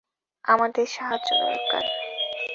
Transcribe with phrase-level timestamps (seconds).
[0.45, 1.83] আমাদের সাহায্য দরকার!